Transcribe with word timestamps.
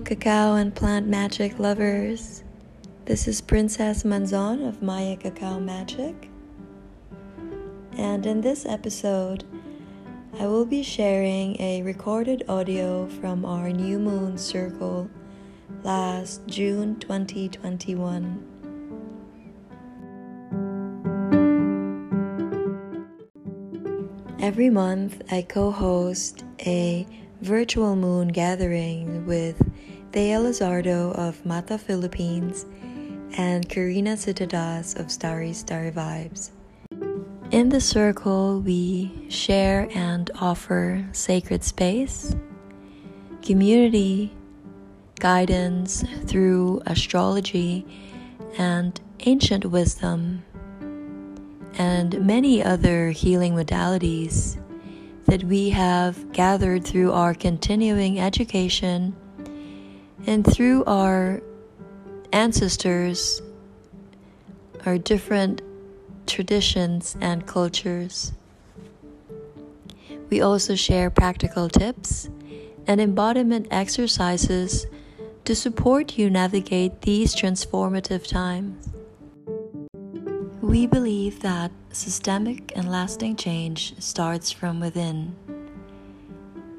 Cacao 0.00 0.54
and 0.54 0.74
plant 0.74 1.06
magic 1.06 1.58
lovers. 1.58 2.44
This 3.04 3.26
is 3.26 3.40
Princess 3.40 4.02
Manzon 4.02 4.66
of 4.66 4.82
Maya 4.82 5.16
Cacao 5.16 5.58
Magic. 5.58 6.30
And 7.96 8.24
in 8.24 8.40
this 8.40 8.64
episode, 8.64 9.44
I 10.38 10.46
will 10.46 10.64
be 10.64 10.82
sharing 10.82 11.60
a 11.60 11.82
recorded 11.82 12.44
audio 12.48 13.08
from 13.08 13.44
our 13.44 13.70
New 13.70 13.98
Moon 13.98 14.38
Circle 14.38 15.10
last 15.82 16.46
June 16.46 16.96
2021. 17.00 18.44
Every 24.40 24.70
month, 24.70 25.22
I 25.30 25.42
co 25.42 25.70
host 25.70 26.44
a 26.60 27.06
virtual 27.40 27.94
moon 27.94 28.28
gathering 28.28 29.26
with 29.26 29.67
Thea 30.10 30.38
Lizardo 30.38 31.14
of 31.16 31.44
Mata 31.44 31.76
Philippines 31.76 32.64
and 33.36 33.68
Karina 33.68 34.16
Sitaldes 34.16 34.98
of 34.98 35.10
Starry 35.10 35.52
Starry 35.52 35.90
Vibes. 35.90 36.50
In 37.50 37.68
the 37.68 37.80
circle, 37.80 38.60
we 38.60 39.26
share 39.28 39.86
and 39.94 40.30
offer 40.40 41.06
sacred 41.12 41.62
space, 41.62 42.34
community, 43.42 44.34
guidance 45.20 46.02
through 46.24 46.80
astrology 46.86 47.84
and 48.56 48.98
ancient 49.26 49.66
wisdom, 49.66 50.42
and 51.74 52.26
many 52.26 52.64
other 52.64 53.10
healing 53.10 53.52
modalities 53.52 54.56
that 55.26 55.44
we 55.44 55.68
have 55.68 56.32
gathered 56.32 56.82
through 56.82 57.12
our 57.12 57.34
continuing 57.34 58.18
education 58.18 59.14
and 60.26 60.46
through 60.46 60.84
our 60.84 61.40
ancestors, 62.32 63.40
our 64.86 64.98
different 64.98 65.62
traditions 66.26 67.16
and 67.20 67.46
cultures. 67.46 68.32
We 70.30 70.40
also 70.40 70.74
share 70.74 71.10
practical 71.10 71.68
tips 71.68 72.28
and 72.86 73.00
embodiment 73.00 73.68
exercises 73.70 74.86
to 75.44 75.54
support 75.54 76.18
you 76.18 76.28
navigate 76.28 77.00
these 77.02 77.34
transformative 77.34 78.26
times. 78.26 78.88
We 80.60 80.86
believe 80.86 81.40
that 81.40 81.70
systemic 81.92 82.72
and 82.76 82.90
lasting 82.90 83.36
change 83.36 83.98
starts 83.98 84.52
from 84.52 84.80
within. 84.80 85.34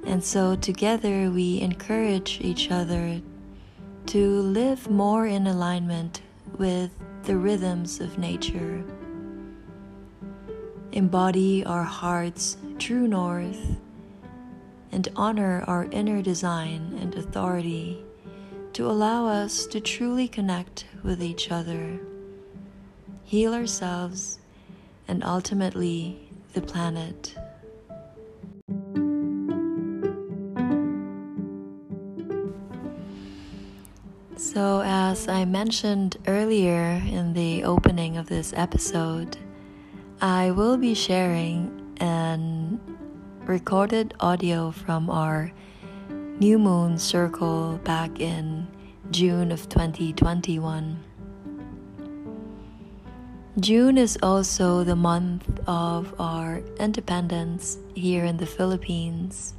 And 0.05 0.23
so, 0.23 0.55
together, 0.55 1.31
we 1.31 1.59
encourage 1.61 2.39
each 2.41 2.69
other 2.69 3.21
to 4.07 4.41
live 4.41 4.89
more 4.89 5.25
in 5.27 5.47
alignment 5.47 6.21
with 6.57 6.91
the 7.23 7.37
rhythms 7.37 7.99
of 7.99 8.17
nature, 8.17 8.83
embody 10.91 11.63
our 11.65 11.83
heart's 11.83 12.57
true 12.77 13.07
north, 13.07 13.77
and 14.91 15.07
honor 15.15 15.63
our 15.67 15.85
inner 15.91 16.21
design 16.21 16.97
and 17.01 17.15
authority 17.15 18.03
to 18.73 18.89
allow 18.89 19.27
us 19.27 19.65
to 19.67 19.79
truly 19.79 20.27
connect 20.27 20.85
with 21.03 21.21
each 21.21 21.51
other 21.51 21.99
heal 23.29 23.53
ourselves, 23.53 24.39
and 25.07 25.23
ultimately 25.23 26.19
the 26.53 26.61
planet. 26.61 27.35
So, 34.51 34.81
as 34.83 35.27
I 35.27 35.45
mentioned 35.45 36.17
earlier 36.25 36.99
in 37.05 37.33
the 37.33 37.63
opening 37.65 38.17
of 38.17 38.25
this 38.25 38.51
episode, 38.57 39.37
I 40.21 40.49
will 40.49 40.75
be 40.75 40.95
sharing 40.95 41.69
an 42.01 42.81
recorded 43.45 44.15
audio 44.19 44.71
from 44.71 45.07
our 45.11 45.51
new 46.39 46.57
moon 46.57 46.97
circle 46.97 47.79
back 47.83 48.19
in 48.19 48.65
June 49.11 49.51
of 49.51 49.69
2021. 49.69 50.97
June 53.59 53.97
is 53.99 54.17
also 54.23 54.83
the 54.83 54.95
month 54.95 55.47
of 55.67 56.19
our 56.19 56.63
independence 56.79 57.77
here 57.93 58.25
in 58.25 58.37
the 58.37 58.47
Philippines. 58.47 59.53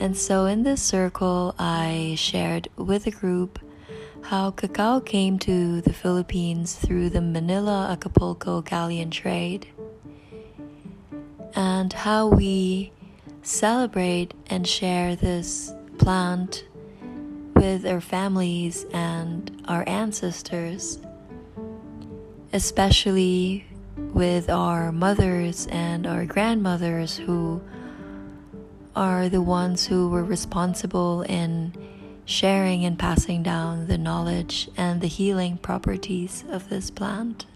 And 0.00 0.14
so 0.14 0.44
in 0.44 0.64
this 0.64 0.82
circle, 0.82 1.54
I 1.58 2.14
shared 2.18 2.68
with 2.76 3.06
a 3.06 3.10
group 3.10 3.58
how 4.22 4.50
cacao 4.50 5.00
came 5.00 5.38
to 5.40 5.80
the 5.80 5.92
Philippines 5.92 6.74
through 6.74 7.10
the 7.10 7.20
Manila 7.20 7.88
Acapulco 7.90 8.62
galleon 8.62 9.10
trade, 9.10 9.66
and 11.54 11.92
how 11.92 12.28
we 12.28 12.92
celebrate 13.42 14.34
and 14.46 14.66
share 14.66 15.16
this 15.16 15.72
plant 15.98 16.64
with 17.54 17.86
our 17.86 18.00
families 18.00 18.86
and 18.92 19.62
our 19.68 19.86
ancestors 19.88 20.98
especially 22.52 23.64
with 23.96 24.50
our 24.50 24.90
mothers 24.90 25.66
and 25.70 26.06
our 26.06 26.24
grandmothers 26.24 27.16
who 27.16 27.60
are 28.96 29.28
the 29.28 29.40
ones 29.40 29.86
who 29.86 30.08
were 30.08 30.24
responsible 30.24 31.22
in 31.22 31.72
sharing 32.24 32.84
and 32.84 32.98
passing 32.98 33.42
down 33.42 33.86
the 33.86 33.98
knowledge 33.98 34.68
and 34.76 35.00
the 35.00 35.06
healing 35.06 35.56
properties 35.58 36.44
of 36.48 36.68
this 36.68 36.90
plant. 36.90 37.46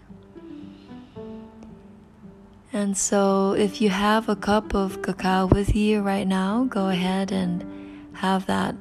And 2.73 2.97
so, 2.97 3.53
if 3.53 3.79
you 3.79 3.89
have 3.89 4.27
a 4.27 4.35
cup 4.35 4.75
of 4.75 5.01
cacao 5.01 5.45
with 5.45 5.75
you 5.75 6.01
right 6.01 6.27
now, 6.27 6.65
go 6.65 6.89
ahead 6.89 7.31
and 7.31 7.63
have 8.13 8.45
that 8.47 8.75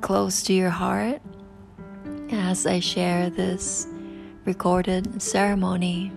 close 0.00 0.42
to 0.44 0.52
your 0.52 0.70
heart 0.70 1.20
as 2.30 2.66
I 2.66 2.80
share 2.80 3.30
this 3.30 3.86
recorded 4.44 5.22
ceremony. 5.22 6.10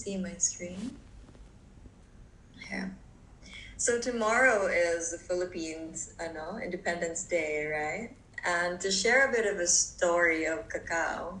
See 0.00 0.16
my 0.16 0.34
screen? 0.38 0.96
Yeah. 2.70 2.88
So 3.76 4.00
tomorrow 4.00 4.66
is 4.66 5.10
the 5.12 5.18
Philippines, 5.18 6.14
I 6.20 6.32
know, 6.32 6.58
Independence 6.62 7.24
Day, 7.24 7.66
right? 7.66 8.10
And 8.44 8.80
to 8.80 8.90
share 8.90 9.28
a 9.28 9.32
bit 9.32 9.46
of 9.52 9.58
a 9.60 9.66
story 9.66 10.44
of 10.46 10.68
cacao, 10.68 11.40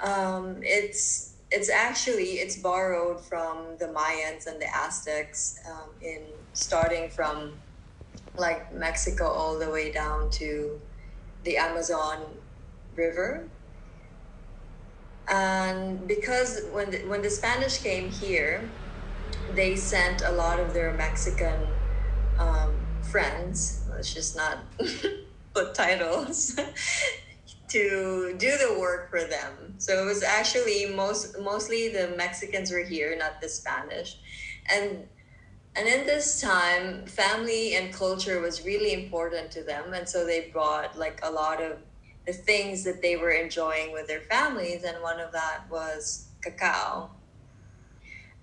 um, 0.00 0.58
it's 0.62 1.34
it's 1.50 1.68
actually 1.68 2.40
it's 2.42 2.56
borrowed 2.56 3.20
from 3.20 3.76
the 3.78 3.86
Mayans 3.86 4.46
and 4.46 4.60
the 4.60 4.68
Aztecs 4.74 5.60
um, 5.70 5.90
in 6.00 6.22
starting 6.54 7.10
from 7.10 7.52
like 8.36 8.72
Mexico 8.72 9.26
all 9.28 9.58
the 9.58 9.70
way 9.70 9.92
down 9.92 10.30
to 10.42 10.80
the 11.44 11.56
Amazon 11.56 12.24
River. 12.96 13.48
And 15.28 16.06
because 16.06 16.62
when 16.72 16.90
the, 16.90 16.98
when 17.06 17.22
the 17.22 17.30
Spanish 17.30 17.78
came 17.78 18.10
here, 18.10 18.68
they 19.54 19.76
sent 19.76 20.22
a 20.22 20.32
lot 20.32 20.58
of 20.60 20.74
their 20.74 20.92
Mexican 20.94 21.66
um, 22.38 22.74
friends. 23.02 23.84
Let's 23.90 24.12
just 24.12 24.36
not 24.36 24.58
put 25.54 25.74
titles 25.74 26.58
to 27.68 28.34
do 28.38 28.50
the 28.58 28.76
work 28.78 29.10
for 29.10 29.24
them. 29.24 29.74
So 29.78 30.02
it 30.02 30.06
was 30.06 30.22
actually 30.22 30.86
most 30.86 31.38
mostly 31.40 31.88
the 31.88 32.14
Mexicans 32.16 32.70
were 32.70 32.84
here, 32.84 33.16
not 33.16 33.40
the 33.40 33.48
Spanish. 33.48 34.18
And 34.66 35.06
and 35.74 35.88
in 35.88 36.06
this 36.06 36.40
time, 36.40 37.06
family 37.06 37.74
and 37.76 37.94
culture 37.94 38.40
was 38.40 38.64
really 38.64 38.92
important 38.92 39.50
to 39.52 39.62
them. 39.62 39.94
And 39.94 40.06
so 40.06 40.26
they 40.26 40.50
brought 40.52 40.98
like 40.98 41.20
a 41.22 41.30
lot 41.30 41.62
of 41.62 41.78
the 42.26 42.32
things 42.32 42.84
that 42.84 43.02
they 43.02 43.16
were 43.16 43.30
enjoying 43.30 43.92
with 43.92 44.06
their 44.06 44.20
families. 44.20 44.84
And 44.84 45.02
one 45.02 45.20
of 45.20 45.32
that 45.32 45.64
was 45.70 46.28
cacao. 46.40 47.10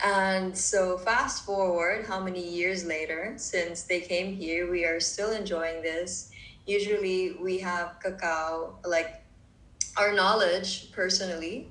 And 0.02 0.58
so, 0.58 0.98
fast 0.98 1.46
forward 1.46 2.06
how 2.06 2.22
many 2.22 2.48
years 2.48 2.86
later, 2.86 3.34
since 3.36 3.84
they 3.84 4.00
came 4.00 4.34
here, 4.34 4.72
we 4.72 4.86
are 4.86 5.00
still 5.00 5.32
enjoying 5.32 5.82
this. 5.82 6.32
Usually, 6.66 7.34
we 7.42 7.60
have 7.60 8.00
cacao, 8.02 8.80
like 8.86 9.22
our 9.98 10.14
knowledge 10.14 10.94
personally, 10.94 11.68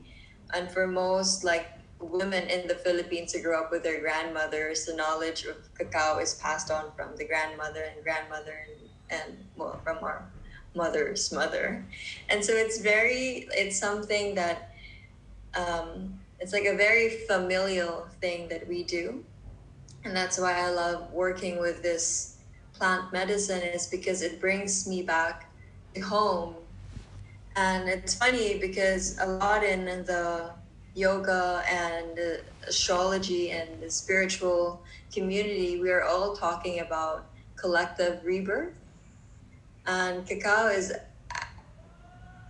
and 0.53 0.71
for 0.71 0.87
most 0.87 1.43
like 1.43 1.69
women 2.01 2.49
in 2.49 2.69
the 2.69 2.75
Philippines 2.75 3.33
who 3.33 3.43
grew 3.43 3.59
up 3.59 3.71
with 3.71 3.83
their 3.83 4.01
grandmothers, 4.01 4.85
the 4.85 4.95
knowledge 4.95 5.45
of 5.45 5.57
cacao 5.75 6.19
is 6.19 6.35
passed 6.35 6.71
on 6.71 6.93
from 6.97 7.17
the 7.17 7.25
grandmother 7.25 7.85
and 7.95 8.05
grandmother 8.05 8.67
and, 9.11 9.21
and 9.21 9.45
well, 9.57 9.81
from 9.83 9.99
our 10.03 10.31
mother's 10.75 11.33
mother. 11.33 11.85
And 12.29 12.45
so 12.45 12.53
it's 12.53 12.81
very, 12.81 13.49
it's 13.53 13.79
something 13.79 14.35
that 14.35 14.75
um, 15.55 16.19
it's 16.41 16.53
like 16.53 16.67
a 16.67 16.77
very 16.77 17.11
familial 17.27 18.07
thing 18.21 18.49
that 18.49 18.69
we 18.69 18.85
do. 18.85 19.25
And 20.05 20.17
that's 20.17 20.39
why 20.39 20.55
I 20.55 20.71
love 20.71 21.13
working 21.13 21.59
with 21.59 21.83
this 21.83 22.37
plant 22.73 23.13
medicine 23.13 23.63
is 23.63 23.87
because 23.87 24.23
it 24.23 24.41
brings 24.41 24.87
me 24.87 25.03
back 25.03 25.51
to 25.95 26.01
home. 26.01 26.55
And 27.57 27.89
it's 27.89 28.15
funny 28.15 28.59
because 28.59 29.19
a 29.19 29.27
lot 29.27 29.65
in 29.65 29.85
the 29.85 30.51
yoga 30.95 31.63
and 31.69 32.41
astrology 32.67 33.51
and 33.51 33.69
the 33.83 33.91
spiritual 33.91 34.83
community, 35.13 35.81
we 35.81 35.91
are 35.91 36.05
all 36.05 36.37
talking 36.37 36.81
about 36.81 37.27
collective 37.57 38.25
rebirth. 38.25 38.75
And 39.89 40.27
cacao 40.27 40.67
is 40.69 40.93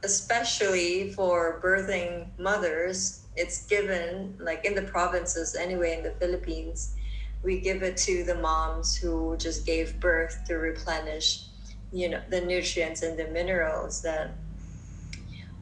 especially 0.03 1.13
for 1.13 1.61
birthing 1.63 2.27
mothers, 2.37 3.27
it's 3.37 3.67
given 3.67 4.37
like 4.41 4.65
in 4.65 4.75
the 4.75 4.83
provinces 4.83 5.55
anyway 5.55 5.97
in 5.97 6.03
the 6.03 6.11
Philippines, 6.11 6.97
we 7.45 7.61
give 7.61 7.85
it 7.85 7.97
to 7.97 8.25
the 8.25 8.35
moms 8.35 8.97
who 8.97 9.37
just 9.37 9.65
gave 9.65 10.01
birth 10.01 10.43
to 10.47 10.55
replenish, 10.55 11.45
you 11.93 12.09
know, 12.09 12.21
the 12.29 12.41
nutrients 12.41 13.03
and 13.03 13.17
the 13.17 13.29
minerals 13.29 14.03
that 14.03 14.35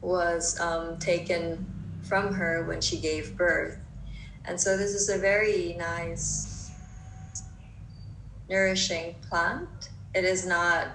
was 0.01 0.59
um, 0.59 0.97
taken 0.97 1.63
from 2.01 2.33
her 2.33 2.65
when 2.65 2.81
she 2.81 2.99
gave 2.99 3.37
birth. 3.37 3.77
And 4.45 4.59
so 4.59 4.77
this 4.77 4.95
is 4.95 5.09
a 5.09 5.19
very 5.19 5.75
nice, 5.77 6.71
nourishing 8.49 9.13
plant. 9.29 9.89
It 10.15 10.23
is 10.23 10.47
not 10.47 10.87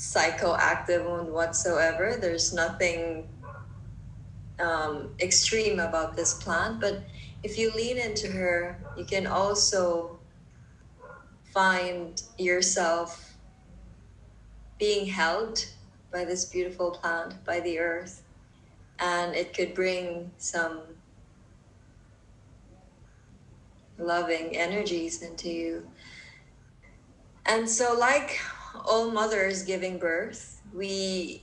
psychoactive 0.00 1.04
whatsoever. 1.26 2.16
There's 2.18 2.54
nothing 2.54 3.28
um, 4.58 5.10
extreme 5.20 5.78
about 5.78 6.16
this 6.16 6.42
plant, 6.42 6.80
but 6.80 7.02
if 7.42 7.58
you 7.58 7.70
lean 7.72 7.98
into 7.98 8.28
her, 8.28 8.78
you 8.96 9.04
can 9.04 9.26
also 9.26 10.18
find 11.52 12.22
yourself 12.38 13.36
being 14.78 15.04
held 15.04 15.66
by 16.10 16.24
this 16.24 16.46
beautiful 16.46 16.92
plant, 16.92 17.34
by 17.44 17.60
the 17.60 17.78
earth, 17.78 18.22
and 19.00 19.34
it 19.34 19.52
could 19.52 19.74
bring 19.74 20.30
some 20.38 20.80
loving 23.98 24.56
energies 24.56 25.20
into 25.20 25.50
you. 25.50 25.86
And 27.44 27.68
so, 27.68 27.94
like 27.98 28.40
all 28.84 29.10
mothers 29.10 29.62
giving 29.62 29.98
birth, 29.98 30.62
we 30.72 31.42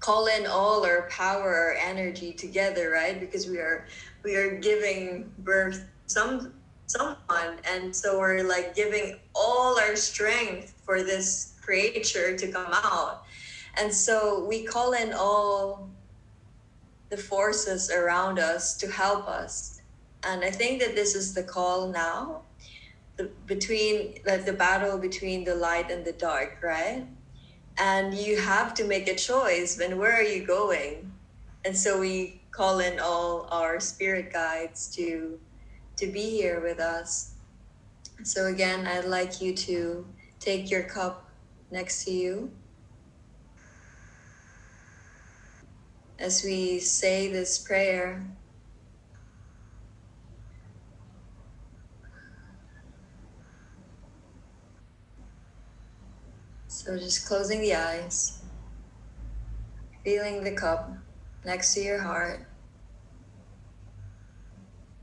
call 0.00 0.26
in 0.26 0.46
all 0.46 0.84
our 0.84 1.02
power, 1.10 1.54
our 1.54 1.74
energy 1.74 2.32
together, 2.32 2.90
right? 2.90 3.18
Because 3.18 3.46
we 3.46 3.58
are 3.58 3.86
we 4.22 4.36
are 4.36 4.56
giving 4.56 5.30
birth 5.38 5.86
some 6.06 6.54
someone, 6.86 7.58
and 7.64 7.94
so 7.94 8.18
we're 8.18 8.42
like 8.42 8.74
giving 8.74 9.16
all 9.34 9.78
our 9.78 9.96
strength 9.96 10.74
for 10.84 11.02
this 11.02 11.54
creature 11.60 12.36
to 12.36 12.50
come 12.50 12.72
out. 12.72 13.24
And 13.76 13.92
so 13.92 14.44
we 14.44 14.64
call 14.64 14.92
in 14.94 15.12
all 15.12 15.88
the 17.10 17.16
forces 17.16 17.90
around 17.90 18.38
us 18.38 18.76
to 18.78 18.90
help 18.90 19.28
us. 19.28 19.80
And 20.24 20.42
I 20.42 20.50
think 20.50 20.80
that 20.80 20.94
this 20.94 21.14
is 21.14 21.34
the 21.34 21.42
call 21.42 21.88
now 21.88 22.42
between 23.46 24.20
like 24.26 24.44
the 24.44 24.52
battle 24.52 24.98
between 24.98 25.44
the 25.44 25.54
light 25.54 25.90
and 25.90 26.04
the 26.04 26.12
dark, 26.12 26.58
right? 26.62 27.06
And 27.78 28.14
you 28.14 28.40
have 28.40 28.74
to 28.74 28.84
make 28.84 29.08
a 29.08 29.14
choice. 29.14 29.78
When 29.78 29.98
where 29.98 30.12
are 30.12 30.22
you 30.22 30.46
going? 30.46 31.12
And 31.64 31.76
so 31.76 32.00
we 32.00 32.40
call 32.50 32.80
in 32.80 32.98
all 32.98 33.48
our 33.50 33.80
spirit 33.80 34.32
guides 34.32 34.88
to 34.96 35.38
to 35.96 36.06
be 36.06 36.30
here 36.30 36.60
with 36.60 36.80
us. 36.80 37.34
So 38.22 38.46
again, 38.46 38.86
I'd 38.86 39.04
like 39.04 39.40
you 39.40 39.54
to 39.54 40.06
take 40.40 40.70
your 40.70 40.82
cup 40.82 41.28
next 41.70 42.04
to 42.04 42.12
you. 42.12 42.50
As 46.18 46.42
we 46.44 46.80
say 46.80 47.30
this 47.30 47.58
prayer, 47.58 48.24
So 56.78 56.96
just 56.96 57.26
closing 57.26 57.60
the 57.60 57.74
eyes, 57.74 58.38
feeling 60.04 60.44
the 60.44 60.52
cup 60.52 60.92
next 61.44 61.74
to 61.74 61.80
your 61.80 61.98
heart, 61.98 62.46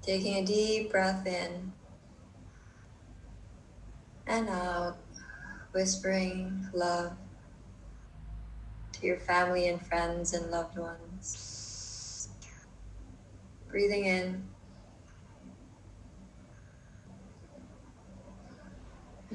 taking 0.01 0.38
a 0.38 0.45
deep 0.45 0.89
breath 0.89 1.27
in 1.27 1.74
and 4.25 4.48
out, 4.48 4.95
whispering 5.74 6.69
love 6.74 7.12
to 8.94 9.06
your 9.06 9.19
family 9.19 9.68
and 9.68 9.86
friends 9.86 10.33
and 10.33 10.50
loved 10.50 10.78
ones. 10.78 12.30
Breathing 13.68 14.06
in 14.06 14.48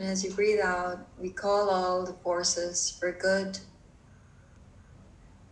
And 0.00 0.08
as 0.08 0.24
you 0.24 0.32
breathe 0.32 0.60
out, 0.60 1.06
we 1.18 1.28
call 1.28 1.68
all 1.68 2.06
the 2.06 2.14
forces 2.14 2.96
for 2.98 3.12
good, 3.12 3.58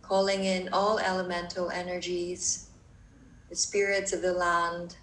calling 0.01 0.43
in 0.43 0.69
all 0.73 0.97
elemental 0.97 1.69
energies, 1.69 2.71
the 3.49 3.55
spirits 3.55 4.11
of 4.11 4.23
the 4.23 4.33
land, 4.33 4.97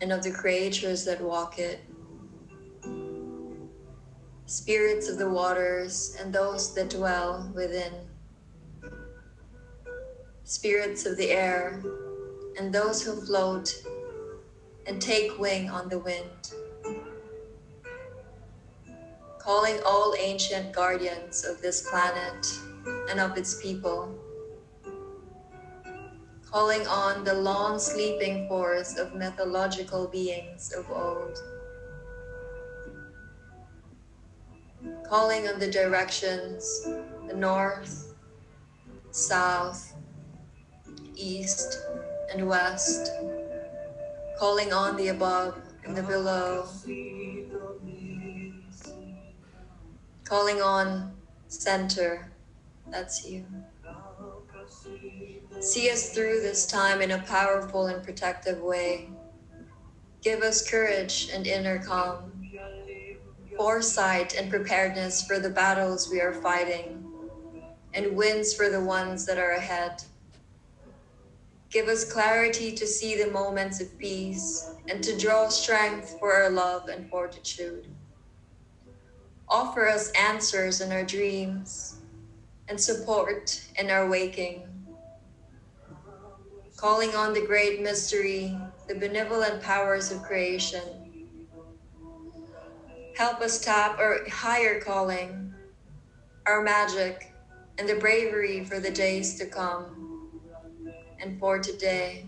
and 0.00 0.12
of 0.12 0.22
the 0.22 0.30
creatures 0.30 1.04
that 1.04 1.20
walk 1.20 1.58
it, 1.58 1.80
spirits 4.44 5.08
of 5.08 5.18
the 5.18 5.28
waters 5.28 6.16
and 6.20 6.32
those 6.32 6.76
that 6.76 6.90
dwell 6.90 7.50
within, 7.56 7.92
spirits 10.44 11.06
of 11.06 11.16
the 11.16 11.32
air 11.32 11.82
and 12.56 12.72
those 12.72 13.02
who 13.02 13.20
float 13.20 13.74
and 14.86 15.02
take 15.02 15.36
wing 15.40 15.68
on 15.68 15.88
the 15.88 15.98
wind 15.98 16.52
calling 19.46 19.78
all 19.86 20.12
ancient 20.18 20.72
guardians 20.72 21.44
of 21.44 21.62
this 21.62 21.88
planet 21.88 22.44
and 23.08 23.20
of 23.20 23.38
its 23.38 23.62
people, 23.62 24.12
calling 26.44 26.84
on 26.88 27.22
the 27.22 27.32
long 27.32 27.78
sleeping 27.78 28.48
force 28.48 28.98
of 28.98 29.14
mythological 29.14 30.08
beings 30.08 30.72
of 30.72 30.84
old, 30.90 31.38
calling 35.08 35.46
on 35.46 35.60
the 35.60 35.70
directions, 35.70 36.88
the 37.28 37.34
north, 37.34 38.14
south, 39.12 39.94
east, 41.14 41.86
and 42.34 42.48
west, 42.48 43.12
calling 44.40 44.72
on 44.72 44.96
the 44.96 45.06
above 45.06 45.56
and 45.84 45.96
the 45.96 46.02
below, 46.02 46.66
Calling 50.26 50.60
on 50.60 51.14
center. 51.46 52.32
That's 52.90 53.24
you. 53.24 53.46
See 55.60 55.88
us 55.88 56.10
through 56.12 56.40
this 56.40 56.66
time 56.66 57.00
in 57.00 57.12
a 57.12 57.22
powerful 57.22 57.86
and 57.86 58.02
protective 58.02 58.60
way. 58.60 59.08
Give 60.22 60.42
us 60.42 60.68
courage 60.68 61.30
and 61.32 61.46
inner 61.46 61.78
calm, 61.78 62.32
foresight 63.56 64.34
and 64.34 64.50
preparedness 64.50 65.24
for 65.24 65.38
the 65.38 65.50
battles 65.50 66.10
we 66.10 66.20
are 66.20 66.34
fighting, 66.34 67.06
and 67.94 68.16
wins 68.16 68.52
for 68.52 68.68
the 68.68 68.82
ones 68.82 69.26
that 69.26 69.38
are 69.38 69.52
ahead. 69.52 70.02
Give 71.70 71.86
us 71.86 72.10
clarity 72.10 72.72
to 72.72 72.86
see 72.86 73.16
the 73.16 73.30
moments 73.30 73.80
of 73.80 73.96
peace 73.96 74.70
and 74.88 75.04
to 75.04 75.16
draw 75.16 75.48
strength 75.48 76.16
for 76.18 76.32
our 76.32 76.50
love 76.50 76.88
and 76.88 77.08
fortitude 77.08 77.95
offer 79.48 79.88
us 79.88 80.10
answers 80.12 80.80
in 80.80 80.92
our 80.92 81.04
dreams 81.04 82.00
and 82.68 82.80
support 82.80 83.64
in 83.78 83.90
our 83.90 84.08
waking. 84.08 84.68
Calling 86.76 87.14
on 87.14 87.32
the 87.32 87.46
great 87.46 87.80
mystery, 87.80 88.58
the 88.88 88.94
benevolent 88.94 89.62
powers 89.62 90.10
of 90.10 90.22
creation. 90.22 91.26
Help 93.16 93.40
us 93.40 93.60
tap 93.60 93.98
our 93.98 94.28
higher 94.28 94.80
calling, 94.80 95.54
our 96.44 96.62
magic, 96.62 97.32
and 97.78 97.88
the 97.88 97.94
bravery 97.94 98.64
for 98.64 98.78
the 98.78 98.90
days 98.90 99.38
to 99.38 99.46
come 99.46 100.40
and 101.20 101.38
for 101.38 101.58
today. 101.58 102.26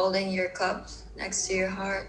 holding 0.00 0.32
your 0.32 0.48
cup 0.48 0.88
next 1.14 1.46
to 1.46 1.52
your 1.52 1.68
heart. 1.68 2.08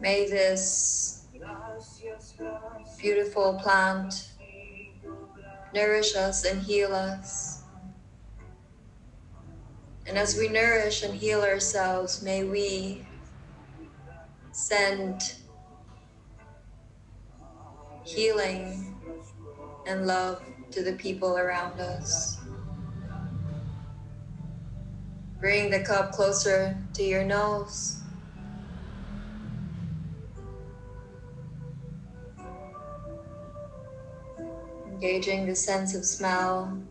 May 0.00 0.30
this 0.30 1.26
beautiful 2.98 3.60
plant 3.62 4.30
nourish 5.74 6.16
us 6.16 6.46
and 6.46 6.62
heal 6.62 6.94
us. 6.94 7.64
And 10.06 10.16
as 10.16 10.38
we 10.38 10.48
nourish 10.48 11.02
and 11.02 11.14
heal 11.14 11.42
ourselves, 11.42 12.22
may 12.22 12.44
we 12.44 13.06
send 14.52 15.34
healing 18.14 18.96
and 19.86 20.06
love 20.06 20.42
to 20.70 20.82
the 20.82 20.94
people 20.94 21.36
around 21.36 21.78
us. 21.80 22.38
Bring 25.40 25.70
the 25.70 25.80
cup 25.80 26.12
closer 26.12 26.76
to 26.94 27.02
your 27.02 27.24
nose. 27.24 28.02
Engaging 34.86 35.46
the 35.46 35.54
sense 35.54 35.94
of 35.94 36.04
smell. 36.04 36.82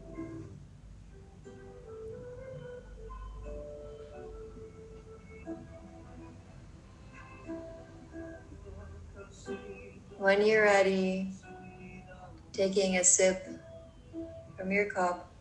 When 10.27 10.45
you're 10.45 10.63
ready, 10.63 11.31
taking 12.51 12.97
a 12.97 13.03
sip 13.05 13.47
from 14.57 14.73
your 14.73 14.91
cup. 14.91 15.31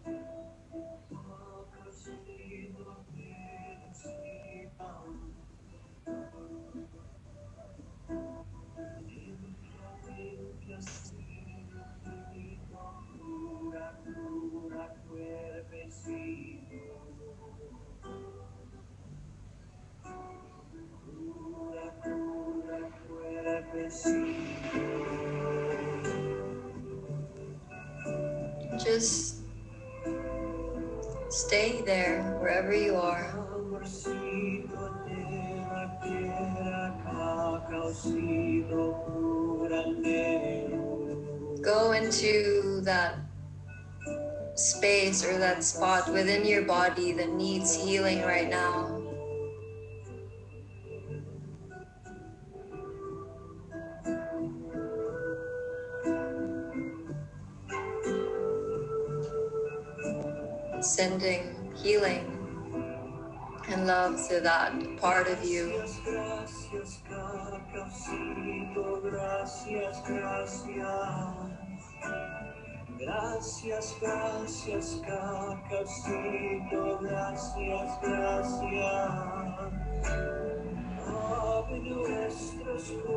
Stay 31.36 31.82
there 31.82 32.22
wherever 32.40 32.74
you 32.74 32.96
are. 32.96 33.28
Go 41.62 41.92
into 41.92 42.80
that 42.84 43.18
space 44.54 45.24
or 45.26 45.36
that 45.36 45.62
spot 45.62 46.10
within 46.10 46.46
your 46.46 46.62
body 46.62 47.12
that 47.12 47.30
needs 47.32 47.76
healing 47.76 48.22
right 48.22 48.48
now. 48.48 48.95
Sending 60.86 61.74
healing 61.74 62.24
and 63.68 63.88
love 63.88 64.16
to 64.28 64.40
that 64.40 64.72
part 64.98 65.26
of 65.26 65.44
you. 65.44 65.66
Gracias, 72.98 73.96
gracias, 74.00 75.02
cacaucito, 75.04 76.98
gracias, 77.02 77.98
gracias. 78.00 79.26
Abre 81.04 81.78
nuestros 81.80 82.84
corazones, 83.02 83.15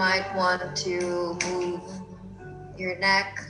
might 0.00 0.34
want 0.34 0.74
to 0.74 1.36
move 1.50 1.82
your 2.78 2.98
neck, 3.00 3.44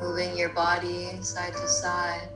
moving 0.00 0.34
your 0.34 0.48
body 0.48 1.10
side 1.20 1.52
to 1.52 1.68
side. 1.68 2.30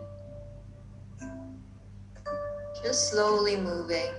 Just 2.83 3.11
slowly 3.11 3.57
moving, 3.57 4.13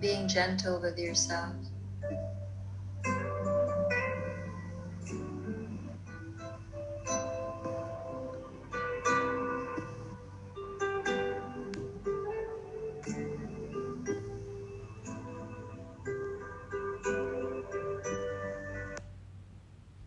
being 0.00 0.26
gentle 0.26 0.80
with 0.80 0.98
yourself. 0.98 1.67